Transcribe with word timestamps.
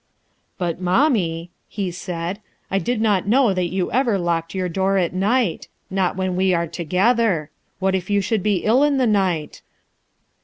"Hut, 0.57 0.81
mommic/' 0.81 1.49
he 1.69 1.93
«aid, 2.07 2.39
"I 2.71 2.79
did 2.79 2.99
not 3.01 3.27
know 3.27 3.53
that 3.53 3.67
you 3.69 3.91
ever 3.91 4.17
locked 4.17 4.55
your 4.55 4.67
door 4.67 4.97
at 4.97 5.13
night— 5.13 5.67
not 5.91 6.15
when 6.15 6.35
we 6.35 6.55
arc 6.55 6.71
together. 6.71 7.51
What 7.77 7.93
if 7.93 8.09
you 8.09 8.19
should 8.19 8.41
be 8.41 8.63
ill 8.63 8.81
in 8.81 8.97
the 8.97 9.05
night?" 9.05 9.61